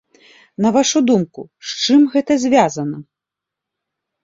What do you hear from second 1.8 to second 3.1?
чым гэта звязана?